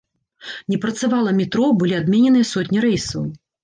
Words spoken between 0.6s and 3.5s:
Не працавала метро, былі адмененыя сотні рэйсаў.